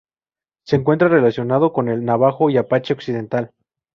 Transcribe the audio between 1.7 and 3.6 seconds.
con el Navajo y Apache occidental.